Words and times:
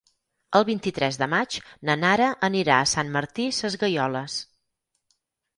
El 0.59 0.63
vint-i-tres 0.69 1.19
de 1.23 1.27
maig 1.33 1.57
na 1.89 1.95
Nara 2.05 2.29
anirà 2.49 2.79
a 2.81 2.87
Sant 2.95 3.13
Martí 3.19 3.47
Sesgueioles. 3.59 4.39